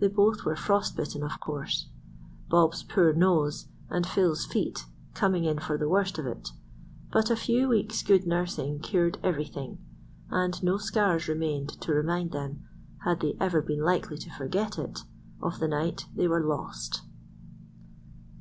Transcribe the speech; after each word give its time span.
They 0.00 0.08
both 0.08 0.44
were 0.44 0.56
frost 0.56 0.96
bitten, 0.96 1.22
of 1.22 1.38
course, 1.38 1.86
Bob's 2.48 2.82
poor 2.82 3.12
nose 3.12 3.68
and 3.88 4.04
Phil's 4.04 4.44
feet 4.44 4.86
coming 5.14 5.44
in 5.44 5.60
for 5.60 5.78
the 5.78 5.88
worst 5.88 6.18
of 6.18 6.26
it; 6.26 6.50
but 7.12 7.30
a 7.30 7.36
few 7.36 7.68
weeks' 7.68 8.02
good 8.02 8.26
nursing 8.26 8.80
cured 8.80 9.20
everything, 9.22 9.78
and 10.30 10.60
no 10.64 10.78
scars 10.78 11.28
remained 11.28 11.80
to 11.82 11.94
remind 11.94 12.32
them, 12.32 12.66
had 13.04 13.20
they 13.20 13.36
ever 13.38 13.62
been 13.62 13.84
likely 13.84 14.18
to 14.18 14.30
forget 14.32 14.80
it, 14.80 15.04
of 15.40 15.60
the 15.60 15.68
night 15.68 16.08
they 16.12 16.26
were 16.26 16.42
lost. 16.44 17.02